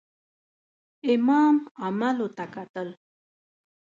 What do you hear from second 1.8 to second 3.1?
عملو ته کتل.